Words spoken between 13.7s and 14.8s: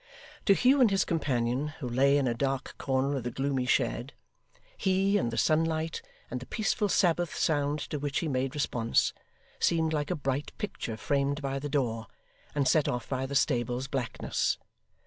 blackness.